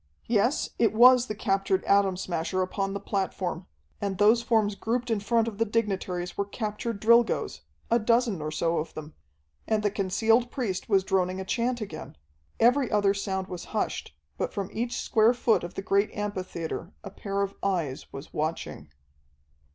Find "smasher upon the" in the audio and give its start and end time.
2.17-2.99